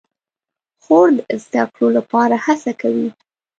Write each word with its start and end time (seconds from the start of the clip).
خور 0.83 1.07
د 1.17 1.19
زده 1.43 1.63
کړو 1.73 1.87
لپاره 1.97 2.35
هڅه 2.45 2.71
کوي. 2.81 3.09